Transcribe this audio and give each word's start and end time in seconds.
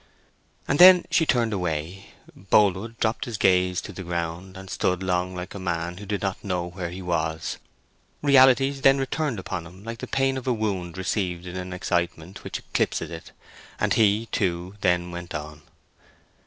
And 0.67 0.79
then 0.79 1.05
she 1.11 1.27
turned 1.27 1.53
away. 1.53 2.07
Boldwood 2.35 2.97
dropped 2.99 3.25
his 3.25 3.37
gaze 3.37 3.81
to 3.81 3.93
the 3.93 4.01
ground, 4.01 4.57
and 4.57 4.67
stood 4.67 5.03
long 5.03 5.35
like 5.35 5.53
a 5.53 5.59
man 5.59 5.97
who 5.97 6.07
did 6.07 6.23
not 6.23 6.43
know 6.43 6.67
where 6.71 6.89
he 6.89 7.03
was. 7.03 7.59
Realities 8.23 8.81
then 8.81 8.97
returned 8.97 9.37
upon 9.37 9.67
him 9.67 9.83
like 9.83 9.99
the 9.99 10.07
pain 10.07 10.37
of 10.37 10.47
a 10.47 10.53
wound 10.53 10.97
received 10.97 11.45
in 11.45 11.55
an 11.55 11.71
excitement 11.71 12.43
which 12.43 12.57
eclipses 12.57 13.11
it, 13.11 13.31
and 13.79 13.93
he, 13.93 14.25
too, 14.31 14.73
then 14.81 15.11
went 15.11 15.35
on. 15.35 15.61